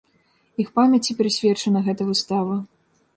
Іх 0.63 0.69
памяці 0.77 1.15
прысвечана 1.19 1.79
гэта 1.89 2.09
выстава. 2.09 2.55